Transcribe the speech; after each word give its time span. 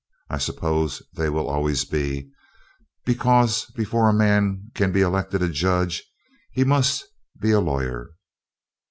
I 0.31 0.39
suppose 0.39 1.03
they 1.13 1.29
will 1.29 1.47
always 1.47 1.85
be, 1.85 2.31
because 3.05 3.65
before 3.75 4.09
a 4.09 4.13
man 4.13 4.71
can 4.73 4.91
be 4.91 5.01
elected 5.01 5.43
a 5.43 5.47
judge 5.47 6.03
he 6.51 6.63
must 6.63 7.05
be 7.39 7.51
a 7.51 7.59
lawyer. 7.59 8.09